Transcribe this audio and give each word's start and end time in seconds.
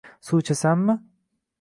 Suv 0.27 0.39
ichasanmi? 0.39 0.95